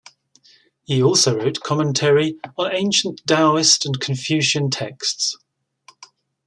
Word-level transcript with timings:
He 0.81 1.03
also 1.03 1.37
wrote 1.37 1.61
commentary 1.61 2.39
on 2.57 2.73
ancient 2.73 3.23
Daoist 3.27 3.85
and 3.85 3.99
Confucian 3.99 4.71
texts. 4.71 5.37